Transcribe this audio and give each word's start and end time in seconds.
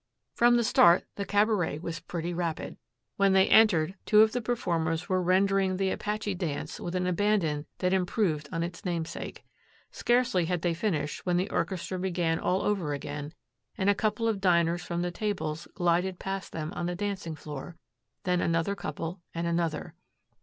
From 0.33 0.55
the 0.57 0.63
start 0.63 1.03
the 1.13 1.25
cabaret 1.27 1.77
was 1.77 1.99
pretty 1.99 2.33
rapid. 2.33 2.77
When 3.17 3.33
they 3.33 3.47
entered, 3.47 3.93
two 4.07 4.21
of 4.23 4.31
the 4.31 4.41
performers 4.41 5.07
were 5.07 5.21
rendering 5.21 5.77
the 5.77 5.91
Apache 5.91 6.33
dance 6.33 6.79
with 6.79 6.95
an 6.95 7.05
abandon 7.05 7.67
that 7.77 7.93
improved 7.93 8.49
on 8.51 8.63
its 8.63 8.83
namesake. 8.83 9.43
Scarcely 9.91 10.45
had 10.45 10.63
they 10.63 10.73
finished 10.73 11.23
when 11.27 11.37
the 11.37 11.51
orchestra 11.51 11.99
began 11.99 12.39
all 12.39 12.63
over 12.63 12.95
again, 12.95 13.35
and 13.77 13.91
a 13.91 13.93
couple 13.93 14.27
of 14.27 14.41
diners 14.41 14.83
from 14.83 15.03
the 15.03 15.11
tables 15.11 15.67
glided 15.75 16.17
past 16.17 16.51
them 16.51 16.73
on 16.73 16.87
the 16.87 16.95
dancing 16.95 17.35
floor, 17.35 17.77
then 18.23 18.41
another 18.41 18.73
couple 18.73 19.21
and 19.35 19.45
another. 19.45 19.93